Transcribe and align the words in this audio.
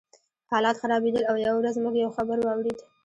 حالات 0.51 0.75
خرابېدل 0.81 1.23
او 1.29 1.35
یوه 1.45 1.57
ورځ 1.59 1.75
موږ 1.83 1.95
یو 2.03 2.11
خبر 2.17 2.37
واورېد 2.41 2.79